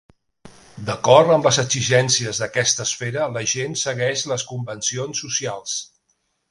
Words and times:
D'acord 0.87 1.33
amb 1.35 1.49
les 1.49 1.59
exigències 1.65 2.41
d'aquesta 2.45 2.87
esfera 2.91 3.29
la 3.37 3.47
gent 3.55 3.81
segueix 3.87 4.27
les 4.35 4.51
convencions 4.55 5.27
socials. 5.27 5.81